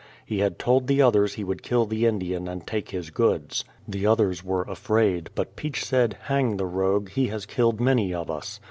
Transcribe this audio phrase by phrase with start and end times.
[0.25, 3.63] He had told the others he would kill the Indian and take his goods.
[3.87, 6.17] The others were afraid; but Peach said.
[6.21, 8.59] Hang the rogue, he has killed many of us.